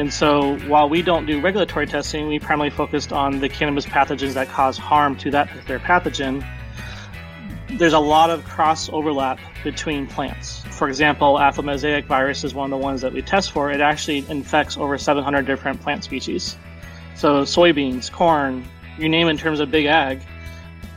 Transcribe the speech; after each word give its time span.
And 0.00 0.10
so 0.10 0.56
while 0.60 0.88
we 0.88 1.02
don't 1.02 1.26
do 1.26 1.42
regulatory 1.42 1.86
testing, 1.86 2.26
we 2.26 2.38
primarily 2.38 2.70
focused 2.70 3.12
on 3.12 3.38
the 3.40 3.50
cannabis 3.50 3.84
pathogens 3.84 4.32
that 4.32 4.48
cause 4.48 4.78
harm 4.78 5.14
to 5.16 5.30
that 5.32 5.50
particular 5.50 5.78
pathogen. 5.78 6.42
There's 7.72 7.92
a 7.92 7.98
lot 7.98 8.30
of 8.30 8.42
cross 8.46 8.88
overlap 8.88 9.38
between 9.62 10.06
plants. 10.06 10.62
For 10.70 10.88
example, 10.88 11.38
alfalfa 11.38 11.66
mosaic 11.66 12.06
virus 12.06 12.44
is 12.44 12.54
one 12.54 12.72
of 12.72 12.80
the 12.80 12.82
ones 12.82 13.02
that 13.02 13.12
we 13.12 13.20
test 13.20 13.52
for. 13.52 13.70
It 13.70 13.82
actually 13.82 14.24
infects 14.30 14.78
over 14.78 14.96
700 14.96 15.44
different 15.44 15.82
plant 15.82 16.02
species. 16.02 16.56
So 17.14 17.42
soybeans, 17.42 18.10
corn, 18.10 18.64
you 18.96 19.06
name 19.06 19.28
in 19.28 19.36
terms 19.36 19.60
of 19.60 19.70
big 19.70 19.84
ag, 19.84 20.22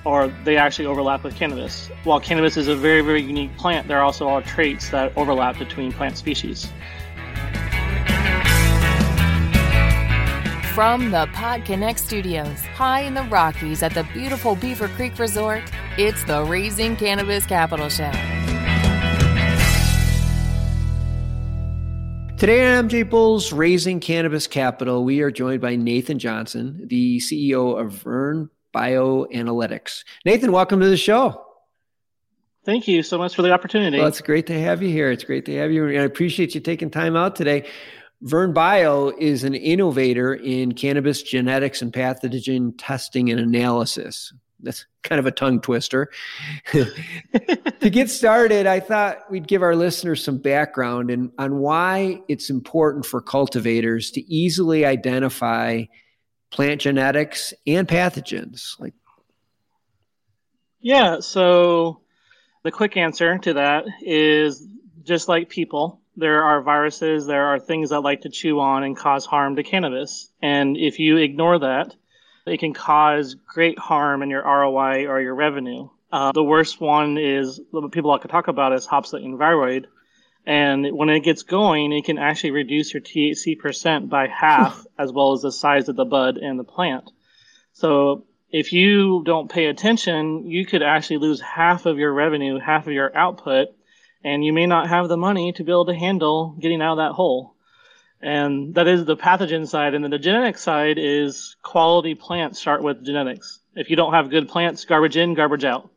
or 0.06 0.30
they 0.46 0.56
actually 0.56 0.86
overlap 0.86 1.26
with 1.26 1.36
cannabis. 1.36 1.90
While 2.06 2.22
cannabis 2.22 2.56
is 2.56 2.70
a 2.70 2.76
very, 2.76 3.02
very 3.02 3.22
unique 3.22 3.58
plant, 3.58 3.90
there 3.90 3.98
are 3.98 4.04
also 4.04 4.30
all 4.30 4.42
traits 4.42 4.92
that 4.92 5.12
overlap 5.18 5.60
between 5.60 5.92
plant 5.92 6.18
species. 6.18 6.72
From 10.74 11.12
the 11.12 11.28
PodConx 11.28 12.00
studios, 12.00 12.60
high 12.74 13.02
in 13.02 13.14
the 13.14 13.22
Rockies 13.26 13.84
at 13.84 13.94
the 13.94 14.04
beautiful 14.06 14.56
Beaver 14.56 14.88
Creek 14.88 15.20
Resort, 15.20 15.62
it's 16.00 16.24
the 16.24 16.44
Raising 16.46 16.96
Cannabis 16.96 17.46
Capital 17.46 17.90
Show. 17.90 18.10
Today 22.38 22.76
on 22.76 22.90
MJ 22.90 23.08
Bulls 23.08 23.54
Raising 23.54 24.00
Cannabis 24.00 24.48
Capital, 24.48 25.04
we 25.04 25.22
are 25.22 25.30
joined 25.30 25.62
by 25.62 25.76
Nathan 25.76 26.18
Johnson, 26.18 26.88
the 26.88 27.20
CEO 27.20 27.80
of 27.80 27.92
Verne 27.92 28.50
BioAnalytics. 28.74 30.04
Nathan, 30.26 30.52
welcome 30.52 30.80
to 30.80 30.88
the 30.88 30.98
show. 30.98 31.40
Thank 32.66 32.88
you 32.88 33.04
so 33.04 33.20
much 33.20 33.36
for 33.36 33.44
the 33.44 33.52
opportunity. 33.52 34.00
Well, 34.00 34.08
it's 34.08 34.22
great 34.22 34.48
to 34.48 34.60
have 34.60 34.82
you 34.82 34.90
here. 34.90 35.12
It's 35.12 35.24
great 35.24 35.46
to 35.46 35.56
have 35.58 35.72
you. 35.72 35.86
And 35.86 36.00
I 36.00 36.04
appreciate 36.04 36.56
you 36.56 36.62
taking 36.62 36.90
time 36.90 37.16
out 37.16 37.36
today. 37.36 37.70
Verne 38.24 38.54
Bio 38.54 39.10
is 39.10 39.44
an 39.44 39.54
innovator 39.54 40.34
in 40.34 40.72
cannabis 40.72 41.22
genetics 41.22 41.82
and 41.82 41.92
pathogen 41.92 42.74
testing 42.78 43.30
and 43.30 43.38
analysis. 43.38 44.34
That's 44.62 44.86
kind 45.02 45.20
of 45.20 45.26
a 45.26 45.32
tongue 45.32 45.60
twister. 45.60 46.10
to 46.72 47.90
get 47.90 48.10
started, 48.10 48.66
I 48.66 48.80
thought 48.80 49.30
we'd 49.30 49.46
give 49.46 49.62
our 49.62 49.76
listeners 49.76 50.24
some 50.24 50.38
background 50.38 51.12
and 51.12 51.32
on 51.38 51.58
why 51.58 52.22
it's 52.30 52.50
important 52.50 53.06
for 53.06 53.20
cultivators 53.20 54.10
to 54.12 54.22
easily 54.22 54.86
identify 54.86 55.84
plant 56.50 56.80
genetics 56.80 57.54
and 57.68 57.86
pathogens. 57.86 58.80
Like, 58.80 58.94
yeah. 60.80 61.20
So 61.20 62.00
the 62.64 62.72
quick 62.72 62.96
answer 62.96 63.38
to 63.40 63.54
that 63.56 63.84
is 64.02 64.66
just 65.04 65.28
like 65.28 65.50
people, 65.50 66.00
there 66.16 66.44
are 66.44 66.62
viruses, 66.62 67.26
there 67.26 67.46
are 67.48 67.60
things 67.60 67.90
that 67.90 68.02
like 68.02 68.22
to 68.22 68.30
chew 68.30 68.60
on 68.60 68.84
and 68.84 68.96
cause 68.96 69.26
harm 69.26 69.56
to 69.56 69.64
cannabis. 69.64 70.30
And 70.42 70.78
if 70.78 71.00
you 71.00 71.18
ignore 71.18 71.60
that, 71.60 71.96
it 72.46 72.60
can 72.60 72.74
cause 72.74 73.36
great 73.36 73.80
harm 73.80 74.22
in 74.22 74.30
your 74.30 74.44
ROI 74.44 75.08
or 75.08 75.22
your 75.22 75.36
revenue. 75.36 75.90
Uh, 76.12 76.32
the 76.32 76.44
worst 76.44 76.80
one 76.80 77.18
is 77.18 77.60
what 77.72 77.92
people 77.92 78.12
like 78.12 78.22
to 78.22 78.28
talk 78.28 78.48
about 78.48 78.74
is 78.74 78.86
hop 78.86 79.12
latent 79.12 79.40
viroid. 79.40 79.86
And 80.46 80.96
when 80.96 81.10
it 81.10 81.22
gets 81.22 81.44
going, 81.44 81.94
it 81.94 82.06
can 82.06 82.18
actually 82.18 82.52
reduce 82.52 82.94
your 82.94 83.02
THC 83.02 83.58
percent 83.58 84.10
by 84.10 84.28
half, 84.28 84.86
as 85.00 85.12
well 85.12 85.32
as 85.32 85.42
the 85.42 85.52
size 85.52 85.90
of 85.90 85.96
the 85.96 86.06
bud 86.06 86.38
and 86.38 86.60
the 86.60 86.64
plant. 86.64 87.12
So 87.72 88.26
if 88.52 88.72
you 88.74 89.24
don't 89.26 89.50
pay 89.50 89.66
attention, 89.66 90.46
you 90.46 90.66
could 90.66 90.84
actually 90.84 91.18
lose 91.18 91.42
half 91.42 91.88
of 91.88 91.98
your 91.98 92.14
revenue, 92.14 92.60
half 92.60 92.86
of 92.86 92.94
your 92.94 93.16
output, 93.18 93.70
and 94.24 94.44
you 94.44 94.54
may 94.54 94.66
not 94.66 94.88
have 94.90 95.08
the 95.08 95.18
money 95.18 95.52
to 95.54 95.64
be 95.64 95.72
able 95.72 95.86
to 95.86 95.96
handle 95.96 96.56
getting 96.60 96.82
out 96.82 96.94
of 96.94 96.98
that 96.98 97.14
hole. 97.14 97.56
And 98.22 98.74
that 98.76 98.88
is 98.88 99.04
the 99.04 99.18
pathogen 99.18 99.68
side. 99.68 99.94
And 99.94 100.04
then 100.04 100.12
the 100.12 100.20
genetic 100.20 100.58
side 100.58 100.98
is 100.98 101.58
quality 101.62 102.16
plants 102.16 102.60
start 102.60 102.82
with 102.82 103.06
genetics. 103.06 103.60
If 103.76 103.90
you 103.90 103.96
don't 103.96 104.14
have 104.14 104.30
good 104.30 104.48
plants, 104.48 104.86
garbage 104.86 105.18
in, 105.18 105.34
garbage 105.34 105.66
out. 105.66 105.90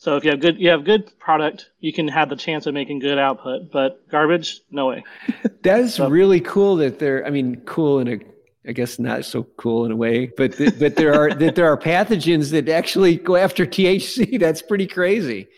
So 0.00 0.16
if 0.16 0.24
you 0.24 0.30
have 0.30 0.40
good, 0.40 0.58
you 0.58 0.70
have 0.70 0.84
good 0.84 1.18
product, 1.18 1.70
you 1.80 1.92
can 1.92 2.08
have 2.08 2.30
the 2.30 2.36
chance 2.36 2.66
of 2.66 2.72
making 2.72 3.00
good 3.00 3.18
output. 3.18 3.70
But 3.70 4.08
garbage, 4.08 4.60
no 4.70 4.88
way. 4.88 5.04
that 5.62 5.80
is 5.80 5.94
so. 5.94 6.08
really 6.08 6.40
cool. 6.40 6.76
That 6.76 6.98
they're, 6.98 7.26
I 7.26 7.30
mean, 7.30 7.60
cool 7.66 7.98
in 7.98 8.08
a, 8.08 8.18
I 8.66 8.72
guess 8.72 8.98
not 8.98 9.26
so 9.26 9.44
cool 9.58 9.84
in 9.84 9.92
a 9.92 9.96
way, 9.96 10.32
but 10.36 10.56
th- 10.56 10.78
but 10.78 10.96
there 10.96 11.14
are 11.14 11.34
that 11.34 11.54
there 11.54 11.66
are 11.66 11.76
pathogens 11.76 12.50
that 12.52 12.68
actually 12.70 13.16
go 13.16 13.36
after 13.36 13.66
THC. 13.66 14.38
That's 14.40 14.62
pretty 14.62 14.86
crazy. 14.86 15.48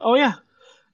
Oh 0.00 0.14
yeah, 0.14 0.34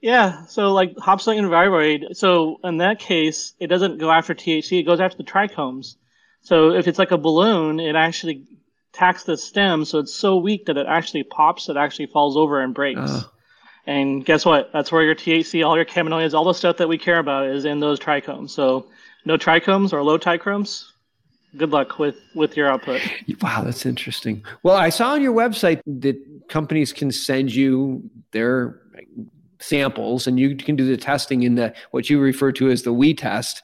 yeah, 0.05 0.45
so 0.45 0.75
like 0.75 0.99
hop 0.99 1.27
latent 1.27 1.47
and 1.47 1.55
viroid. 1.55 2.15
So 2.15 2.61
in 2.63 2.77
that 2.77 2.99
case, 2.99 3.55
it 3.59 3.69
doesn't 3.69 3.97
go 3.97 4.11
after 4.11 4.35
THC; 4.35 4.81
it 4.81 4.83
goes 4.83 5.01
after 5.01 5.17
the 5.17 5.25
trichomes. 5.25 5.97
So 6.43 6.73
if 6.73 6.87
it's 6.87 6.99
like 6.99 7.11
a 7.11 7.17
balloon, 7.17 7.81
it 7.81 7.97
actually 7.97 8.45
tacks 8.93 9.25
the 9.25 9.39
stem, 9.39 9.87
so 9.87 10.01
it's 10.01 10.15
so 10.15 10.37
weak 10.37 10.67
that 10.67 10.77
it 10.77 10.85
actually 10.87 11.23
pops. 11.23 11.71
It 11.71 11.79
actually 11.79 12.09
falls 12.09 12.37
over 12.37 12.61
and 12.61 12.75
breaks. 12.75 13.01
Oh. 13.03 13.31
And 13.87 14.27
guess 14.27 14.45
what? 14.45 14.69
That's 14.75 14.93
where 14.93 15.03
your 15.03 15.15
THC, 15.15 15.67
all 15.67 15.75
your 15.75 15.87
cannabinoids, 15.87 16.35
all 16.35 16.45
the 16.45 16.53
stuff 16.53 16.77
that 16.77 16.89
we 16.89 16.99
care 16.99 17.19
about 17.19 17.47
is 17.47 17.65
in 17.65 17.81
those 17.81 17.99
trichomes. 17.99 18.51
So 18.51 18.87
no 19.25 19.39
trichomes 19.39 19.95
or 19.95 20.03
low 20.03 20.19
trichomes. 20.19 20.85
Good 21.57 21.71
luck 21.71 21.99
with 21.99 22.17
with 22.35 22.59
your 22.59 22.69
output. 22.69 23.01
Wow, 23.41 23.63
that's 23.65 23.87
interesting. 23.87 24.45
Well, 24.63 24.77
I 24.77 24.91
saw 24.91 25.13
on 25.13 25.23
your 25.23 25.33
website 25.33 25.81
that 25.87 26.21
companies 26.51 26.93
can 26.93 27.11
send 27.11 27.55
you 27.55 28.11
their 28.33 28.83
samples 29.59 30.27
and 30.27 30.39
you 30.39 30.57
can 30.57 30.77
do 30.77 30.87
the 30.87 30.97
testing 30.97 31.43
in 31.43 31.55
the 31.55 31.75
what 31.91 32.11
you 32.11 32.21
refer 32.21 32.53
to 32.53 32.71
as 32.71 32.83
the 32.83 32.93
we 32.93 33.15
test. 33.15 33.63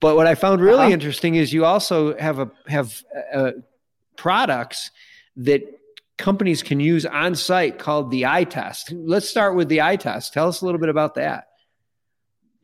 But 0.00 0.16
what 0.16 0.26
i 0.26 0.34
found 0.34 0.60
really 0.60 0.84
uh-huh. 0.84 0.90
interesting 0.90 1.34
is 1.34 1.52
you 1.52 1.64
also 1.64 2.16
have 2.18 2.38
a 2.38 2.50
have 2.68 3.02
uh, 3.32 3.52
products 4.16 4.90
that 5.36 5.62
companies 6.18 6.62
can 6.62 6.80
use 6.80 7.06
on 7.06 7.34
site 7.34 7.78
called 7.78 8.10
the 8.10 8.26
eye 8.26 8.44
test. 8.44 8.92
Let's 8.92 9.28
start 9.28 9.56
with 9.56 9.68
the 9.68 9.82
eye 9.82 9.96
test. 9.96 10.32
Tell 10.32 10.48
us 10.48 10.60
a 10.60 10.64
little 10.64 10.80
bit 10.80 10.88
about 10.88 11.14
that. 11.14 11.48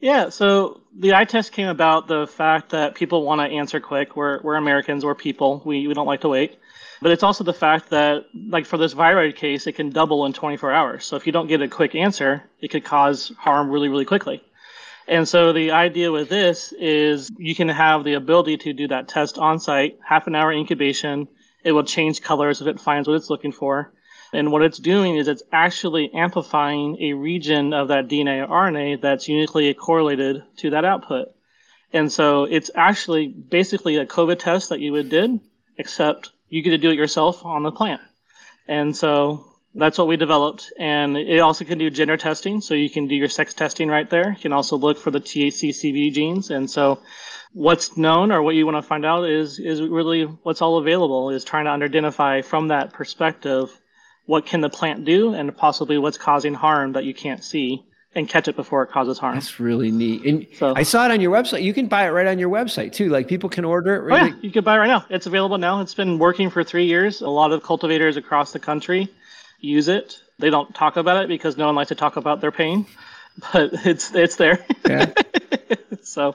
Yeah 0.00 0.28
so 0.28 0.82
the 0.96 1.14
eye 1.14 1.24
test 1.24 1.52
came 1.52 1.68
about 1.68 2.08
the 2.08 2.26
fact 2.26 2.70
that 2.70 2.94
people 2.94 3.24
want 3.24 3.40
to 3.40 3.56
answer 3.56 3.80
quick. 3.80 4.16
We're, 4.16 4.40
we're 4.42 4.56
americans 4.56 5.04
we're 5.04 5.14
people. 5.14 5.62
We, 5.64 5.86
we 5.86 5.94
don't 5.94 6.06
like 6.06 6.20
to 6.22 6.28
wait 6.28 6.58
but 7.00 7.12
it's 7.12 7.22
also 7.22 7.44
the 7.44 7.52
fact 7.52 7.90
that, 7.90 8.26
like 8.34 8.66
for 8.66 8.76
this 8.76 8.94
viroid 8.94 9.36
case, 9.36 9.66
it 9.66 9.72
can 9.72 9.90
double 9.90 10.26
in 10.26 10.32
24 10.32 10.72
hours. 10.72 11.04
So 11.04 11.16
if 11.16 11.26
you 11.26 11.32
don't 11.32 11.46
get 11.46 11.62
a 11.62 11.68
quick 11.68 11.94
answer, 11.94 12.42
it 12.60 12.68
could 12.68 12.84
cause 12.84 13.32
harm 13.38 13.70
really, 13.70 13.88
really 13.88 14.04
quickly. 14.04 14.42
And 15.06 15.26
so 15.26 15.52
the 15.52 15.70
idea 15.70 16.12
with 16.12 16.28
this 16.28 16.72
is 16.72 17.30
you 17.38 17.54
can 17.54 17.68
have 17.68 18.04
the 18.04 18.14
ability 18.14 18.58
to 18.58 18.72
do 18.74 18.88
that 18.88 19.08
test 19.08 19.38
on 19.38 19.58
site, 19.58 19.98
half 20.04 20.26
an 20.26 20.34
hour 20.34 20.52
incubation. 20.52 21.28
It 21.64 21.72
will 21.72 21.84
change 21.84 22.20
colors 22.20 22.60
if 22.60 22.66
it 22.66 22.80
finds 22.80 23.08
what 23.08 23.14
it's 23.14 23.30
looking 23.30 23.52
for. 23.52 23.92
And 24.32 24.52
what 24.52 24.62
it's 24.62 24.78
doing 24.78 25.16
is 25.16 25.26
it's 25.26 25.42
actually 25.50 26.12
amplifying 26.12 26.98
a 27.00 27.14
region 27.14 27.72
of 27.72 27.88
that 27.88 28.08
DNA 28.08 28.42
or 28.42 28.70
RNA 28.70 29.00
that's 29.00 29.28
uniquely 29.28 29.72
correlated 29.72 30.42
to 30.58 30.70
that 30.70 30.84
output. 30.84 31.28
And 31.92 32.12
so 32.12 32.44
it's 32.44 32.70
actually 32.74 33.28
basically 33.28 33.96
a 33.96 34.04
COVID 34.04 34.38
test 34.38 34.68
that 34.68 34.80
you 34.80 34.92
would 34.92 35.08
did, 35.08 35.40
except 35.78 36.32
you 36.48 36.62
get 36.62 36.70
to 36.70 36.78
do 36.78 36.90
it 36.90 36.96
yourself 36.96 37.44
on 37.44 37.62
the 37.62 37.72
plant. 37.72 38.00
And 38.66 38.96
so 38.96 39.44
that's 39.74 39.98
what 39.98 40.08
we 40.08 40.16
developed. 40.16 40.72
And 40.78 41.16
it 41.16 41.38
also 41.38 41.64
can 41.64 41.78
do 41.78 41.90
gender 41.90 42.16
testing. 42.16 42.60
So 42.60 42.74
you 42.74 42.90
can 42.90 43.06
do 43.06 43.14
your 43.14 43.28
sex 43.28 43.54
testing 43.54 43.88
right 43.88 44.08
there. 44.08 44.30
You 44.30 44.40
can 44.40 44.52
also 44.52 44.76
look 44.76 44.98
for 44.98 45.10
the 45.10 45.20
THCV 45.20 46.12
genes. 46.12 46.50
And 46.50 46.70
so 46.70 47.00
what's 47.52 47.96
known 47.96 48.32
or 48.32 48.42
what 48.42 48.54
you 48.54 48.66
want 48.66 48.76
to 48.76 48.82
find 48.82 49.04
out 49.04 49.28
is, 49.28 49.58
is 49.58 49.80
really 49.80 50.24
what's 50.24 50.62
all 50.62 50.78
available 50.78 51.30
is 51.30 51.44
trying 51.44 51.64
to 51.64 51.70
identify 51.84 52.42
from 52.42 52.68
that 52.68 52.92
perspective 52.92 53.70
what 54.26 54.44
can 54.44 54.60
the 54.60 54.68
plant 54.68 55.06
do 55.06 55.32
and 55.32 55.56
possibly 55.56 55.96
what's 55.96 56.18
causing 56.18 56.52
harm 56.52 56.92
that 56.92 57.04
you 57.04 57.14
can't 57.14 57.42
see 57.42 57.82
and 58.14 58.28
catch 58.28 58.48
it 58.48 58.56
before 58.56 58.82
it 58.82 58.90
causes 58.90 59.18
harm. 59.18 59.34
That's 59.34 59.60
really 59.60 59.90
neat. 59.90 60.24
And 60.24 60.46
so, 60.56 60.74
I 60.74 60.82
saw 60.82 61.04
it 61.06 61.10
on 61.10 61.20
your 61.20 61.32
website. 61.32 61.62
You 61.62 61.74
can 61.74 61.86
buy 61.86 62.06
it 62.06 62.10
right 62.10 62.26
on 62.26 62.38
your 62.38 62.48
website 62.50 62.92
too. 62.92 63.08
Like 63.08 63.28
people 63.28 63.48
can 63.48 63.64
order 63.64 63.96
it. 63.96 64.00
Right? 64.00 64.22
Oh, 64.22 64.26
yeah, 64.26 64.42
you 64.42 64.50
can 64.50 64.64
buy 64.64 64.76
it 64.76 64.78
right 64.78 64.86
now. 64.86 65.04
It's 65.10 65.26
available 65.26 65.58
now. 65.58 65.80
It's 65.80 65.94
been 65.94 66.18
working 66.18 66.50
for 66.50 66.64
three 66.64 66.86
years. 66.86 67.20
A 67.20 67.28
lot 67.28 67.52
of 67.52 67.62
cultivators 67.62 68.16
across 68.16 68.52
the 68.52 68.58
country 68.58 69.08
use 69.60 69.88
it. 69.88 70.20
They 70.38 70.50
don't 70.50 70.74
talk 70.74 70.96
about 70.96 71.22
it 71.24 71.28
because 71.28 71.56
no 71.56 71.66
one 71.66 71.74
likes 71.74 71.88
to 71.88 71.94
talk 71.94 72.16
about 72.16 72.40
their 72.40 72.52
pain, 72.52 72.86
but 73.52 73.70
it's 73.86 74.14
it's 74.14 74.36
there. 74.36 74.64
Yeah. 74.86 75.12
so, 76.02 76.34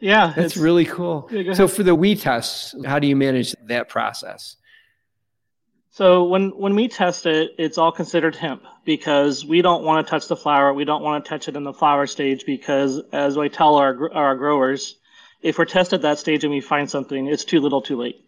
yeah, 0.00 0.32
that's 0.36 0.56
really 0.56 0.84
cool. 0.84 1.28
Yeah, 1.32 1.54
so 1.54 1.66
for 1.66 1.82
the 1.82 1.94
we 1.94 2.14
tests, 2.14 2.74
how 2.84 2.98
do 2.98 3.06
you 3.06 3.16
manage 3.16 3.54
that 3.64 3.88
process? 3.88 4.56
So 5.92 6.24
when, 6.24 6.50
when 6.50 6.76
we 6.76 6.86
test 6.86 7.26
it, 7.26 7.50
it's 7.58 7.76
all 7.76 7.90
considered 7.90 8.36
hemp 8.36 8.62
because 8.84 9.44
we 9.44 9.60
don't 9.60 9.82
want 9.82 10.06
to 10.06 10.10
touch 10.10 10.28
the 10.28 10.36
flower. 10.36 10.72
We 10.72 10.84
don't 10.84 11.02
want 11.02 11.24
to 11.24 11.28
touch 11.28 11.48
it 11.48 11.56
in 11.56 11.64
the 11.64 11.72
flower 11.72 12.06
stage 12.06 12.44
because 12.46 13.00
as 13.12 13.36
I 13.36 13.48
tell 13.48 13.74
our, 13.74 14.12
our 14.12 14.36
growers, 14.36 14.96
if 15.42 15.58
we're 15.58 15.64
tested 15.64 16.02
that 16.02 16.20
stage 16.20 16.44
and 16.44 16.52
we 16.52 16.60
find 16.60 16.88
something, 16.88 17.26
it's 17.26 17.44
too 17.44 17.60
little 17.60 17.82
too 17.82 17.96
late. 17.96 18.24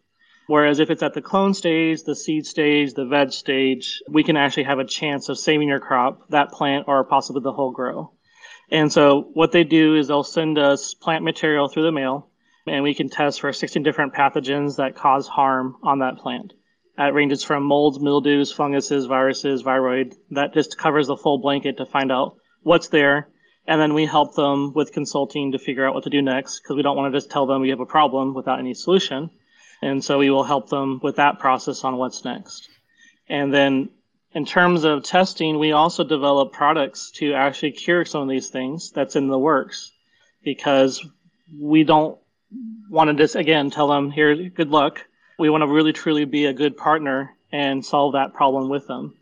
Whereas 0.48 0.80
if 0.80 0.90
it's 0.90 1.04
at 1.04 1.14
the 1.14 1.22
clone 1.22 1.54
stage, 1.54 2.02
the 2.02 2.16
seed 2.16 2.46
stage, 2.46 2.94
the 2.94 3.06
veg 3.06 3.30
stage, 3.30 4.02
we 4.08 4.24
can 4.24 4.36
actually 4.36 4.64
have 4.64 4.80
a 4.80 4.84
chance 4.84 5.28
of 5.28 5.38
saving 5.38 5.68
your 5.68 5.78
crop, 5.78 6.28
that 6.30 6.50
plant, 6.50 6.86
or 6.88 7.04
possibly 7.04 7.42
the 7.42 7.52
whole 7.52 7.70
grow. 7.70 8.12
And 8.72 8.92
so 8.92 9.30
what 9.34 9.52
they 9.52 9.62
do 9.62 9.94
is 9.94 10.08
they'll 10.08 10.24
send 10.24 10.58
us 10.58 10.94
plant 10.94 11.22
material 11.22 11.68
through 11.68 11.84
the 11.84 11.92
mail 11.92 12.28
and 12.66 12.82
we 12.82 12.94
can 12.94 13.08
test 13.08 13.40
for 13.40 13.52
16 13.52 13.84
different 13.84 14.14
pathogens 14.14 14.76
that 14.76 14.96
cause 14.96 15.28
harm 15.28 15.76
on 15.82 16.00
that 16.00 16.18
plant. 16.18 16.54
That 17.02 17.14
ranges 17.14 17.42
from 17.42 17.64
molds, 17.64 17.98
mildews, 17.98 18.52
funguses, 18.52 19.06
viruses, 19.06 19.64
viroid. 19.64 20.14
That 20.30 20.54
just 20.54 20.78
covers 20.78 21.08
the 21.08 21.16
full 21.16 21.38
blanket 21.38 21.78
to 21.78 21.84
find 21.84 22.12
out 22.12 22.36
what's 22.62 22.86
there. 22.86 23.26
And 23.66 23.80
then 23.80 23.94
we 23.94 24.06
help 24.06 24.36
them 24.36 24.72
with 24.72 24.92
consulting 24.92 25.50
to 25.50 25.58
figure 25.58 25.84
out 25.84 25.94
what 25.94 26.04
to 26.04 26.10
do 26.10 26.22
next 26.22 26.60
because 26.60 26.76
we 26.76 26.82
don't 26.82 26.96
want 26.96 27.12
to 27.12 27.18
just 27.18 27.28
tell 27.28 27.44
them 27.44 27.60
we 27.60 27.70
have 27.70 27.80
a 27.80 27.86
problem 27.86 28.34
without 28.34 28.60
any 28.60 28.72
solution. 28.72 29.30
And 29.82 30.04
so 30.04 30.16
we 30.16 30.30
will 30.30 30.44
help 30.44 30.68
them 30.68 31.00
with 31.02 31.16
that 31.16 31.40
process 31.40 31.82
on 31.82 31.96
what's 31.96 32.24
next. 32.24 32.68
And 33.28 33.52
then 33.52 33.88
in 34.32 34.44
terms 34.44 34.84
of 34.84 35.02
testing, 35.02 35.58
we 35.58 35.72
also 35.72 36.04
develop 36.04 36.52
products 36.52 37.10
to 37.16 37.32
actually 37.32 37.72
cure 37.72 38.04
some 38.04 38.22
of 38.22 38.28
these 38.28 38.50
things 38.50 38.92
that's 38.92 39.16
in 39.16 39.26
the 39.26 39.40
works 39.40 39.90
because 40.44 41.04
we 41.52 41.82
don't 41.82 42.16
want 42.88 43.10
to 43.10 43.14
just, 43.14 43.34
again, 43.34 43.70
tell 43.72 43.88
them, 43.88 44.12
here, 44.12 44.36
good 44.50 44.70
luck. 44.70 45.04
We 45.42 45.50
want 45.50 45.62
to 45.62 45.66
really 45.66 45.92
truly 45.92 46.24
be 46.24 46.46
a 46.46 46.52
good 46.52 46.76
partner 46.76 47.34
and 47.50 47.84
solve 47.84 48.12
that 48.12 48.32
problem 48.32 48.68
with 48.68 48.86
them. 48.86 49.16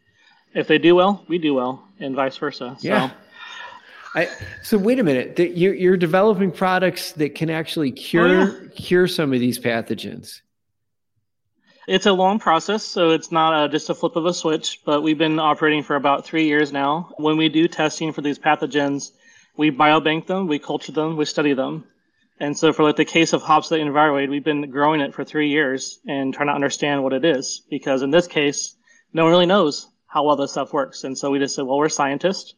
If 0.52 0.68
they 0.68 0.76
do 0.76 0.94
well, 0.94 1.24
we 1.28 1.38
do 1.38 1.54
well, 1.54 1.82
and 1.98 2.14
vice 2.14 2.36
versa. 2.36 2.76
Yeah. 2.80 3.08
So, 3.08 3.14
I, 4.16 4.28
so 4.62 4.76
wait 4.76 4.98
a 4.98 5.02
minute. 5.02 5.38
You're, 5.38 5.72
you're 5.72 5.96
developing 5.96 6.52
products 6.52 7.12
that 7.12 7.34
can 7.34 7.48
actually 7.48 7.90
cure 7.92 8.26
oh, 8.26 8.44
yeah. 8.44 8.68
cure 8.76 9.08
some 9.08 9.32
of 9.32 9.40
these 9.40 9.58
pathogens. 9.58 10.42
It's 11.88 12.04
a 12.04 12.12
long 12.12 12.38
process, 12.38 12.84
so 12.84 13.12
it's 13.12 13.32
not 13.32 13.64
a, 13.64 13.70
just 13.70 13.88
a 13.88 13.94
flip 13.94 14.14
of 14.14 14.26
a 14.26 14.34
switch, 14.34 14.82
but 14.84 15.00
we've 15.02 15.16
been 15.16 15.38
operating 15.38 15.82
for 15.82 15.96
about 15.96 16.26
three 16.26 16.44
years 16.44 16.70
now. 16.70 17.14
When 17.16 17.38
we 17.38 17.48
do 17.48 17.66
testing 17.66 18.12
for 18.12 18.20
these 18.20 18.38
pathogens, 18.38 19.12
we 19.56 19.70
biobank 19.70 20.26
them, 20.26 20.48
we 20.48 20.58
culture 20.58 20.92
them, 20.92 21.16
we 21.16 21.24
study 21.24 21.54
them. 21.54 21.86
And 22.40 22.56
so 22.56 22.72
for 22.72 22.82
like 22.82 22.96
the 22.96 23.04
case 23.04 23.34
of 23.34 23.42
Hop 23.42 23.70
latent 23.70 23.88
and 23.88 23.96
viroid, 23.96 24.30
we've 24.30 24.44
been 24.44 24.70
growing 24.70 25.02
it 25.02 25.14
for 25.14 25.24
three 25.24 25.50
years 25.50 26.00
and 26.06 26.32
trying 26.32 26.48
to 26.48 26.54
understand 26.54 27.02
what 27.02 27.12
it 27.12 27.24
is. 27.24 27.62
Because 27.68 28.02
in 28.02 28.10
this 28.10 28.26
case, 28.26 28.74
no 29.12 29.24
one 29.24 29.32
really 29.32 29.46
knows 29.46 29.86
how 30.06 30.24
well 30.24 30.36
this 30.36 30.52
stuff 30.52 30.72
works. 30.72 31.04
And 31.04 31.16
so 31.16 31.30
we 31.30 31.38
just 31.38 31.54
said, 31.54 31.66
well, 31.66 31.78
we're 31.78 31.90
scientists. 31.90 32.54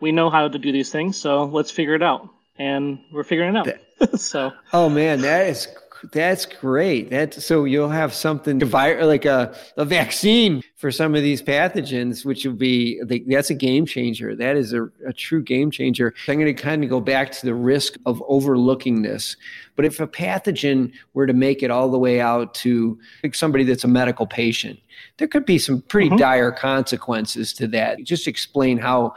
We 0.00 0.10
know 0.10 0.30
how 0.30 0.48
to 0.48 0.58
do 0.58 0.72
these 0.72 0.90
things, 0.90 1.16
so 1.16 1.44
let's 1.44 1.70
figure 1.70 1.94
it 1.94 2.02
out. 2.02 2.28
And 2.58 2.98
we're 3.12 3.24
figuring 3.24 3.54
it 3.54 3.78
out. 4.00 4.18
so 4.20 4.52
Oh 4.72 4.88
man, 4.88 5.20
that 5.22 5.46
is 5.48 5.68
that's 6.12 6.46
great. 6.46 7.10
That 7.10 7.34
so 7.34 7.64
you'll 7.64 7.88
have 7.88 8.12
something 8.12 8.58
like 8.58 9.24
a, 9.24 9.56
a 9.76 9.84
vaccine 9.84 10.62
for 10.76 10.90
some 10.90 11.14
of 11.14 11.22
these 11.22 11.42
pathogens, 11.42 12.24
which 12.24 12.44
will 12.44 12.54
be 12.54 13.00
that's 13.26 13.50
a 13.50 13.54
game 13.54 13.86
changer. 13.86 14.34
That 14.34 14.56
is 14.56 14.72
a, 14.72 14.84
a 15.06 15.12
true 15.12 15.42
game 15.42 15.70
changer. 15.70 16.14
I'm 16.28 16.38
going 16.38 16.54
to 16.54 16.62
kind 16.62 16.84
of 16.84 16.90
go 16.90 17.00
back 17.00 17.32
to 17.32 17.46
the 17.46 17.54
risk 17.54 17.96
of 18.06 18.22
overlooking 18.28 19.02
this. 19.02 19.36
But 19.74 19.84
if 19.84 20.00
a 20.00 20.06
pathogen 20.06 20.92
were 21.14 21.26
to 21.26 21.32
make 21.32 21.62
it 21.62 21.70
all 21.70 21.90
the 21.90 21.98
way 21.98 22.20
out 22.20 22.54
to 22.56 22.98
like 23.22 23.34
somebody 23.34 23.64
that's 23.64 23.84
a 23.84 23.88
medical 23.88 24.26
patient, 24.26 24.78
there 25.18 25.28
could 25.28 25.46
be 25.46 25.58
some 25.58 25.82
pretty 25.82 26.08
mm-hmm. 26.08 26.18
dire 26.18 26.52
consequences 26.52 27.52
to 27.54 27.66
that. 27.68 28.02
Just 28.04 28.26
explain 28.26 28.78
how 28.78 29.14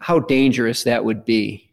how 0.00 0.20
dangerous 0.20 0.84
that 0.84 1.04
would 1.04 1.24
be. 1.24 1.67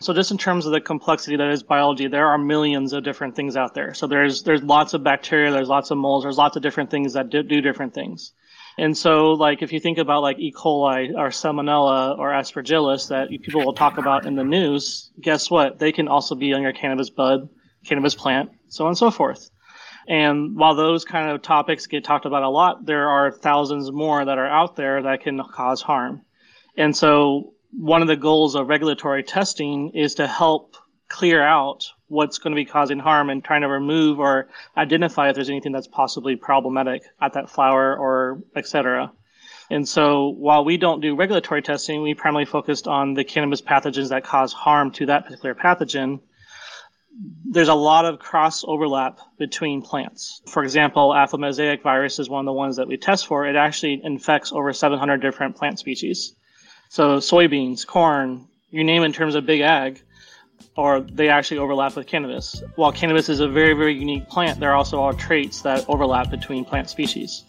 So 0.00 0.12
just 0.12 0.30
in 0.30 0.38
terms 0.38 0.66
of 0.66 0.72
the 0.72 0.80
complexity 0.80 1.36
that 1.36 1.50
is 1.50 1.62
biology, 1.62 2.06
there 2.06 2.28
are 2.28 2.38
millions 2.38 2.92
of 2.92 3.04
different 3.04 3.34
things 3.34 3.56
out 3.56 3.74
there. 3.74 3.94
So 3.94 4.06
there's 4.06 4.42
there's 4.42 4.62
lots 4.62 4.94
of 4.94 5.02
bacteria, 5.02 5.50
there's 5.50 5.68
lots 5.68 5.90
of 5.90 5.98
molds, 5.98 6.24
there's 6.24 6.38
lots 6.38 6.56
of 6.56 6.62
different 6.62 6.90
things 6.90 7.14
that 7.14 7.30
do, 7.30 7.42
do 7.42 7.60
different 7.60 7.94
things. 7.94 8.32
And 8.78 8.96
so, 8.96 9.32
like, 9.32 9.62
if 9.62 9.72
you 9.72 9.80
think 9.80 9.96
about 9.96 10.20
like 10.20 10.38
E. 10.38 10.52
coli 10.52 11.10
or 11.16 11.28
Salmonella 11.28 12.18
or 12.18 12.30
Aspergillus 12.30 13.08
that 13.08 13.30
people 13.30 13.64
will 13.64 13.72
talk 13.72 13.96
about 13.96 14.26
in 14.26 14.36
the 14.36 14.44
news, 14.44 15.10
guess 15.18 15.50
what? 15.50 15.78
They 15.78 15.92
can 15.92 16.08
also 16.08 16.34
be 16.34 16.52
on 16.52 16.60
your 16.60 16.72
cannabis 16.72 17.08
bud, 17.08 17.48
cannabis 17.86 18.14
plant, 18.14 18.50
so 18.68 18.84
on 18.84 18.88
and 18.88 18.98
so 18.98 19.10
forth. 19.10 19.50
And 20.08 20.56
while 20.56 20.74
those 20.74 21.04
kind 21.04 21.30
of 21.30 21.42
topics 21.42 21.86
get 21.86 22.04
talked 22.04 22.26
about 22.26 22.42
a 22.42 22.50
lot, 22.50 22.84
there 22.84 23.08
are 23.08 23.32
thousands 23.32 23.90
more 23.90 24.24
that 24.24 24.38
are 24.38 24.46
out 24.46 24.76
there 24.76 25.02
that 25.02 25.22
can 25.22 25.40
cause 25.52 25.80
harm. 25.80 26.22
And 26.76 26.94
so 26.94 27.54
one 27.78 28.00
of 28.00 28.08
the 28.08 28.16
goals 28.16 28.54
of 28.54 28.68
regulatory 28.68 29.22
testing 29.22 29.90
is 29.90 30.14
to 30.14 30.26
help 30.26 30.76
clear 31.08 31.42
out 31.42 31.84
what's 32.08 32.38
going 32.38 32.52
to 32.52 32.56
be 32.56 32.64
causing 32.64 32.98
harm 32.98 33.30
and 33.30 33.44
trying 33.44 33.60
to 33.60 33.68
remove 33.68 34.18
or 34.18 34.48
identify 34.76 35.28
if 35.28 35.34
there's 35.34 35.50
anything 35.50 35.72
that's 35.72 35.86
possibly 35.86 36.36
problematic 36.36 37.02
at 37.20 37.34
that 37.34 37.50
flower 37.50 37.96
or 37.96 38.42
etc. 38.56 39.12
And 39.68 39.86
so 39.86 40.28
while 40.28 40.64
we 40.64 40.78
don't 40.78 41.00
do 41.00 41.16
regulatory 41.16 41.60
testing, 41.60 42.02
we 42.02 42.14
primarily 42.14 42.46
focused 42.46 42.88
on 42.88 43.14
the 43.14 43.24
cannabis 43.24 43.60
pathogens 43.60 44.08
that 44.08 44.24
cause 44.24 44.52
harm 44.52 44.90
to 44.92 45.06
that 45.06 45.24
particular 45.24 45.54
pathogen. 45.54 46.20
There's 47.44 47.68
a 47.68 47.74
lot 47.74 48.04
of 48.04 48.18
cross 48.18 48.64
overlap 48.66 49.18
between 49.38 49.82
plants. 49.82 50.42
For 50.46 50.62
example, 50.62 51.14
alfalfa 51.14 51.38
mosaic 51.38 51.82
virus 51.82 52.18
is 52.18 52.28
one 52.28 52.40
of 52.40 52.46
the 52.46 52.52
ones 52.52 52.76
that 52.76 52.88
we 52.88 52.96
test 52.96 53.26
for. 53.26 53.46
It 53.46 53.56
actually 53.56 54.00
infects 54.02 54.52
over 54.52 54.72
700 54.72 55.20
different 55.20 55.56
plant 55.56 55.78
species. 55.78 56.34
So 56.88 57.18
soybeans, 57.18 57.86
corn, 57.86 58.46
you 58.70 58.84
name 58.84 59.02
it 59.02 59.06
in 59.06 59.12
terms 59.12 59.34
of 59.34 59.46
big 59.46 59.60
ag, 59.60 60.00
or 60.76 61.00
they 61.00 61.28
actually 61.28 61.58
overlap 61.58 61.96
with 61.96 62.06
cannabis. 62.06 62.62
While 62.76 62.92
cannabis 62.92 63.28
is 63.28 63.40
a 63.40 63.48
very, 63.48 63.72
very 63.72 63.94
unique 63.94 64.28
plant, 64.28 64.60
there 64.60 64.70
are 64.70 64.76
also 64.76 65.00
are 65.02 65.12
traits 65.12 65.62
that 65.62 65.84
overlap 65.88 66.30
between 66.30 66.64
plant 66.64 66.90
species. 66.90 67.44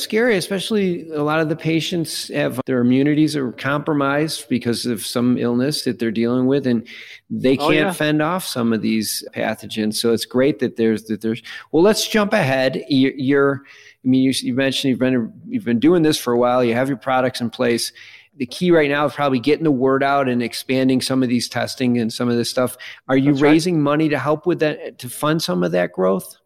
Scary, 0.00 0.36
especially 0.36 1.10
a 1.10 1.22
lot 1.22 1.40
of 1.40 1.48
the 1.48 1.56
patients 1.56 2.28
have 2.28 2.60
their 2.66 2.80
immunities 2.80 3.36
are 3.36 3.52
compromised 3.52 4.48
because 4.48 4.86
of 4.86 5.04
some 5.04 5.38
illness 5.38 5.84
that 5.84 5.98
they're 5.98 6.10
dealing 6.10 6.46
with, 6.46 6.66
and 6.66 6.86
they 7.30 7.56
oh, 7.58 7.68
can't 7.68 7.70
oh, 7.70 7.88
yeah. 7.88 7.92
fend 7.92 8.22
off 8.22 8.44
some 8.44 8.72
of 8.72 8.82
these 8.82 9.24
pathogens. 9.34 9.94
So 9.94 10.12
it's 10.12 10.24
great 10.24 10.58
that 10.60 10.76
there's 10.76 11.04
that 11.04 11.20
there's. 11.20 11.42
Well, 11.72 11.82
let's 11.82 12.06
jump 12.06 12.32
ahead. 12.32 12.84
You're 12.88 13.62
I 14.06 14.08
mean, 14.08 14.22
you, 14.22 14.30
you 14.30 14.54
mentioned 14.54 14.90
you've 14.90 15.00
been 15.00 15.32
you've 15.48 15.64
been 15.64 15.80
doing 15.80 16.02
this 16.02 16.16
for 16.16 16.32
a 16.32 16.38
while. 16.38 16.62
You 16.62 16.74
have 16.74 16.88
your 16.88 16.96
products 16.96 17.40
in 17.40 17.50
place. 17.50 17.92
The 18.36 18.46
key 18.46 18.70
right 18.70 18.88
now 18.88 19.04
is 19.06 19.14
probably 19.14 19.40
getting 19.40 19.64
the 19.64 19.70
word 19.72 20.04
out 20.04 20.28
and 20.28 20.42
expanding 20.42 21.00
some 21.00 21.22
of 21.22 21.28
these 21.28 21.48
testing 21.48 21.98
and 21.98 22.12
some 22.12 22.28
of 22.28 22.36
this 22.36 22.48
stuff. 22.48 22.76
Are 23.08 23.16
you 23.16 23.32
That's 23.32 23.42
raising 23.42 23.76
right. 23.76 23.82
money 23.82 24.08
to 24.10 24.18
help 24.18 24.46
with 24.46 24.60
that 24.60 24.98
to 24.98 25.08
fund 25.08 25.42
some 25.42 25.64
of 25.64 25.72
that 25.72 25.92
growth? 25.92 26.36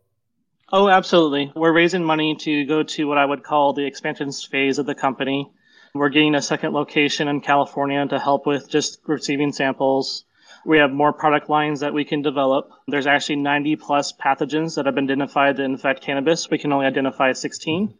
Oh, 0.72 0.88
absolutely. 0.88 1.50
We're 1.56 1.72
raising 1.72 2.04
money 2.04 2.36
to 2.36 2.64
go 2.64 2.84
to 2.84 3.08
what 3.08 3.18
I 3.18 3.24
would 3.24 3.42
call 3.42 3.72
the 3.72 3.86
expansion 3.86 4.30
phase 4.30 4.78
of 4.78 4.86
the 4.86 4.94
company. 4.94 5.50
We're 5.94 6.10
getting 6.10 6.36
a 6.36 6.42
second 6.42 6.74
location 6.74 7.26
in 7.26 7.40
California 7.40 8.06
to 8.06 8.20
help 8.20 8.46
with 8.46 8.70
just 8.70 9.00
receiving 9.04 9.52
samples. 9.52 10.24
We 10.64 10.78
have 10.78 10.92
more 10.92 11.12
product 11.12 11.50
lines 11.50 11.80
that 11.80 11.92
we 11.92 12.04
can 12.04 12.22
develop. 12.22 12.70
There's 12.86 13.08
actually 13.08 13.36
90 13.36 13.76
plus 13.76 14.12
pathogens 14.12 14.76
that 14.76 14.86
have 14.86 14.94
been 14.94 15.04
identified 15.04 15.56
that 15.56 15.64
infect 15.64 16.02
cannabis. 16.02 16.48
We 16.48 16.58
can 16.58 16.72
only 16.72 16.86
identify 16.86 17.32
16 17.32 17.92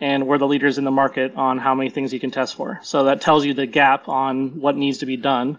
and 0.00 0.26
we're 0.26 0.38
the 0.38 0.46
leaders 0.46 0.78
in 0.78 0.84
the 0.84 0.90
market 0.90 1.34
on 1.36 1.58
how 1.58 1.74
many 1.74 1.90
things 1.90 2.14
you 2.14 2.20
can 2.20 2.30
test 2.30 2.54
for. 2.54 2.80
So 2.82 3.04
that 3.04 3.20
tells 3.20 3.44
you 3.44 3.52
the 3.52 3.66
gap 3.66 4.08
on 4.08 4.60
what 4.60 4.76
needs 4.76 4.98
to 4.98 5.06
be 5.06 5.18
done. 5.18 5.58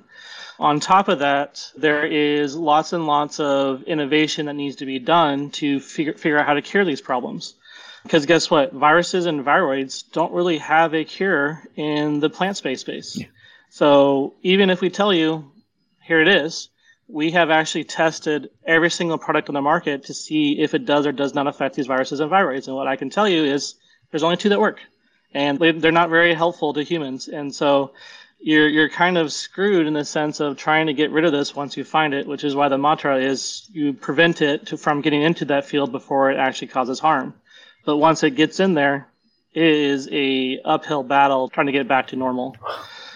On 0.59 0.79
top 0.79 1.07
of 1.07 1.19
that, 1.19 1.71
there 1.75 2.05
is 2.05 2.55
lots 2.55 2.93
and 2.93 3.07
lots 3.07 3.39
of 3.39 3.83
innovation 3.83 4.45
that 4.45 4.53
needs 4.53 4.77
to 4.77 4.85
be 4.85 4.99
done 4.99 5.49
to 5.51 5.79
figure, 5.79 6.13
figure 6.13 6.39
out 6.39 6.45
how 6.45 6.53
to 6.53 6.61
cure 6.61 6.85
these 6.85 7.01
problems. 7.01 7.55
Because 8.03 8.25
guess 8.25 8.49
what? 8.49 8.71
Viruses 8.71 9.25
and 9.25 9.43
viroids 9.43 10.03
don't 10.11 10.31
really 10.31 10.59
have 10.59 10.93
a 10.93 11.03
cure 11.03 11.63
in 11.75 12.19
the 12.19 12.29
plant 12.29 12.55
space 12.55 12.81
space. 12.81 13.17
Yeah. 13.17 13.27
So 13.69 14.33
even 14.43 14.69
if 14.69 14.79
we 14.79 14.89
tell 14.89 15.13
you 15.13 15.51
here 16.05 16.21
it 16.21 16.27
is. 16.27 16.69
We 17.07 17.31
have 17.31 17.49
actually 17.49 17.83
tested 17.83 18.49
every 18.65 18.89
single 18.89 19.17
product 19.17 19.49
on 19.49 19.55
the 19.55 19.61
market 19.61 20.03
to 20.05 20.13
see 20.13 20.59
if 20.59 20.73
it 20.73 20.85
does 20.85 21.05
or 21.05 21.11
does 21.11 21.33
not 21.33 21.47
affect 21.47 21.75
these 21.75 21.87
viruses 21.87 22.19
and 22.19 22.31
viroids. 22.31 22.67
And 22.67 22.75
what 22.75 22.87
I 22.87 22.95
can 22.95 23.09
tell 23.09 23.27
you 23.27 23.43
is 23.43 23.75
there's 24.11 24.23
only 24.23 24.37
two 24.37 24.49
that 24.49 24.59
work, 24.59 24.79
and 25.33 25.59
they're 25.59 25.91
not 25.91 26.09
very 26.09 26.33
helpful 26.33 26.73
to 26.73 26.83
humans. 26.83 27.27
And 27.27 27.53
so 27.53 27.93
you're 28.39 28.67
you're 28.67 28.89
kind 28.89 29.17
of 29.17 29.31
screwed 29.31 29.87
in 29.87 29.93
the 29.93 30.05
sense 30.05 30.39
of 30.39 30.57
trying 30.57 30.87
to 30.87 30.93
get 30.93 31.11
rid 31.11 31.25
of 31.25 31.31
this 31.31 31.55
once 31.55 31.77
you 31.77 31.83
find 31.83 32.13
it, 32.13 32.27
which 32.27 32.43
is 32.43 32.55
why 32.55 32.69
the 32.69 32.77
mantra 32.77 33.17
is 33.17 33.67
you 33.71 33.93
prevent 33.93 34.41
it 34.41 34.67
to, 34.67 34.77
from 34.77 35.01
getting 35.01 35.21
into 35.21 35.45
that 35.45 35.65
field 35.65 35.91
before 35.91 36.31
it 36.31 36.37
actually 36.37 36.67
causes 36.67 36.99
harm. 36.99 37.33
But 37.85 37.97
once 37.97 38.23
it 38.23 38.31
gets 38.31 38.59
in 38.59 38.73
there, 38.73 39.07
it 39.53 39.63
is 39.63 40.09
a 40.11 40.59
uphill 40.65 41.03
battle 41.03 41.49
trying 41.49 41.67
to 41.67 41.71
get 41.71 41.87
back 41.87 42.07
to 42.07 42.15
normal. 42.15 42.55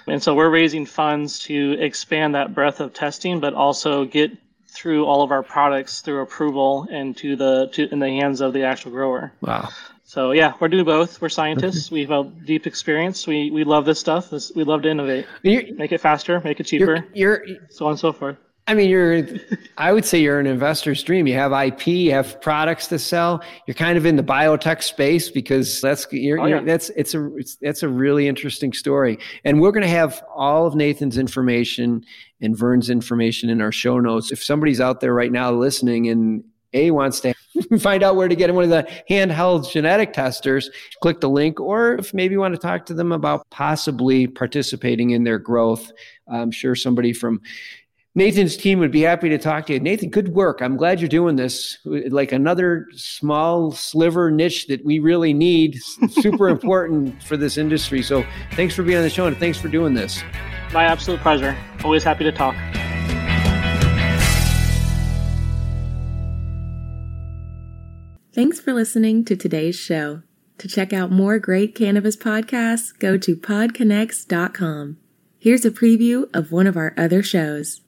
And 0.08 0.24
so 0.24 0.34
we're 0.34 0.50
raising 0.50 0.86
funds 0.86 1.40
to 1.40 1.74
expand 1.80 2.36
that 2.36 2.56
breadth 2.56 2.80
of 2.80 2.94
testing, 2.94 3.40
but 3.40 3.54
also 3.54 4.06
get 4.06 4.32
through 4.68 5.06
all 5.06 5.24
of 5.24 5.32
our 5.32 5.44
products 5.44 6.02
through 6.02 6.22
approval 6.22 6.88
and 6.90 7.18
to 7.18 7.36
the 7.36 7.70
to 7.74 7.92
in 7.92 8.00
the 8.00 8.08
hands 8.08 8.42
of 8.42 8.54
the 8.54 8.64
actual 8.64 8.92
grower. 8.92 9.32
Wow. 9.42 9.70
So 10.10 10.32
yeah, 10.32 10.54
we're 10.60 10.70
doing 10.70 10.86
both. 10.86 11.22
We're 11.22 11.30
scientists. 11.30 11.92
we 11.92 12.02
have 12.02 12.10
a 12.10 12.24
deep 12.44 12.66
experience. 12.66 13.28
We 13.28 13.52
we 13.52 13.64
love 13.64 13.86
this 13.86 14.00
stuff. 14.00 14.32
we 14.56 14.64
love 14.64 14.82
to 14.82 14.90
innovate, 14.90 15.28
you're, 15.44 15.72
make 15.76 15.92
it 15.92 16.02
faster, 16.02 16.42
make 16.44 16.60
it 16.60 16.64
cheaper, 16.64 17.06
you're, 17.14 17.46
you're, 17.46 17.58
so 17.70 17.86
on 17.86 17.92
and 17.92 18.00
so 18.00 18.12
forth. 18.12 18.36
I 18.66 18.74
mean, 18.74 18.90
you're, 18.90 19.24
I 19.78 19.92
would 19.92 20.06
say 20.06 20.20
you're 20.20 20.40
an 20.40 20.48
investor's 20.48 21.04
dream. 21.04 21.28
You 21.28 21.36
have 21.36 21.52
IP, 21.52 21.86
you 21.86 22.12
have 22.12 22.42
products 22.42 22.88
to 22.88 22.98
sell. 22.98 23.44
You're 23.68 23.76
kind 23.76 24.00
of 24.00 24.08
in 24.08 24.16
the 24.16 24.24
biotech 24.24 24.82
space 24.82 25.30
because 25.30 25.80
that's, 25.80 26.08
you're, 26.12 26.40
oh, 26.40 26.46
yeah. 26.46 26.56
you're, 26.56 26.66
that's, 26.66 26.90
it's 26.96 27.14
a, 27.14 27.36
it's, 27.36 27.58
that's 27.58 27.84
a 27.84 27.88
really 27.88 28.28
interesting 28.28 28.74
story. 28.74 29.20
And 29.44 29.62
we're 29.62 29.72
going 29.72 29.84
to 29.84 29.88
have 29.88 30.24
all 30.36 30.66
of 30.66 30.74
Nathan's 30.74 31.20
information 31.20 32.04
and 32.42 32.58
Verne's 32.58 32.90
information 32.90 33.52
in 33.52 33.62
our 33.62 33.72
show 33.72 34.00
notes. 34.00 34.32
If 34.32 34.44
somebody's 34.44 34.82
out 34.82 35.02
there 35.02 35.14
right 35.14 35.32
now 35.32 35.52
listening 35.52 36.10
and 36.10 36.44
a 36.74 36.92
wants 36.92 37.20
to 37.22 37.34
find 37.80 38.04
out 38.04 38.16
where 38.16 38.28
to 38.28 38.36
get 38.36 38.54
one 38.54 38.64
of 38.64 38.70
the 38.70 38.88
handheld 39.10 39.72
genetic 39.72 40.14
testers, 40.14 40.70
click 41.02 41.20
the 41.20 41.30
link, 41.30 41.60
or 41.60 41.96
if 41.96 42.14
maybe 42.14 42.34
you 42.34 42.40
want 42.40 42.54
to 42.54 42.60
talk 42.60 42.86
to 42.88 42.94
them 42.94 43.12
about 43.12 43.50
possibly 43.50 44.28
participating 44.28 45.12
in 45.12 45.24
their 45.24 45.40
growth, 45.40 45.92
I'm 46.28 46.52
sure 46.52 46.76
somebody 46.76 47.14
from 47.14 47.42
Nathan's 48.16 48.58
team 48.58 48.80
would 48.80 48.92
be 48.92 49.02
happy 49.02 49.30
to 49.30 49.38
talk 49.38 49.68
to 49.68 49.74
you. 49.74 49.80
Nathan, 49.80 50.10
good 50.10 50.30
work. 50.30 50.62
I'm 50.62 50.78
glad 50.78 51.00
you're 51.00 51.08
doing 51.08 51.36
this. 51.36 51.78
Like 51.86 52.32
another 52.32 52.88
small 52.94 53.72
sliver 53.72 54.32
niche 54.32 54.68
that 54.68 54.84
we 54.84 55.00
really 55.00 55.34
need, 55.34 55.80
super 56.10 56.50
important 56.50 57.22
for 57.24 57.38
this 57.38 57.58
industry. 57.58 58.02
So 58.02 58.26
thanks 58.54 58.76
for 58.76 58.84
being 58.84 58.98
on 58.98 59.04
the 59.04 59.10
show 59.10 59.28
and 59.28 59.38
thanks 59.38 59.58
for 59.58 59.68
doing 59.68 59.94
this. 59.94 60.24
My 60.74 60.86
absolute 60.86 61.22
pleasure. 61.22 61.58
Always 61.84 62.04
happy 62.04 62.24
to 62.24 62.32
talk. 62.32 62.56
Thanks 68.32 68.60
for 68.60 68.74
listening 68.74 69.26
to 69.26 69.36
today's 69.36 69.76
show. 69.76 70.22
To 70.60 70.68
check 70.68 70.94
out 70.94 71.10
more 71.10 71.40
great 71.40 71.74
cannabis 71.74 72.16
podcasts, 72.16 72.98
go 73.00 73.18
to 73.18 73.36
podconx.com. 73.36 74.98
Here's 75.40 75.66
a 75.66 75.72
preview 75.72 76.30
of 76.32 76.52
one 76.52 76.68
of 76.68 76.78
our 76.78 76.94
other 76.96 77.24
shows. 77.24 77.82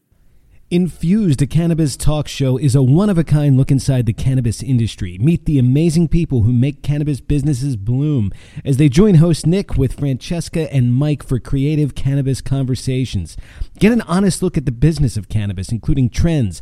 Infused, 0.71 1.41
a 1.41 1.47
cannabis 1.47 1.97
talk 1.97 2.29
show, 2.29 2.57
is 2.57 2.75
a 2.75 2.81
one 2.81 3.09
of 3.09 3.17
a 3.17 3.25
kind 3.25 3.57
look 3.57 3.71
inside 3.71 4.05
the 4.05 4.13
cannabis 4.13 4.63
industry. 4.63 5.17
Meet 5.19 5.45
the 5.45 5.59
amazing 5.59 6.07
people 6.07 6.43
who 6.43 6.53
make 6.53 6.81
cannabis 6.81 7.19
businesses 7.19 7.75
bloom 7.75 8.31
as 8.63 8.77
they 8.77 8.87
join 8.87 9.15
host 9.15 9.45
Nick 9.45 9.75
with 9.75 9.99
Francesca 9.99 10.73
and 10.73 10.95
Mike 10.95 11.23
for 11.23 11.39
creative 11.39 11.93
cannabis 11.93 12.39
conversations. 12.39 13.35
Get 13.79 13.91
an 13.91 14.01
honest 14.03 14.41
look 14.41 14.57
at 14.57 14.65
the 14.65 14.71
business 14.71 15.17
of 15.17 15.27
cannabis, 15.27 15.73
including 15.73 16.09
trends, 16.09 16.61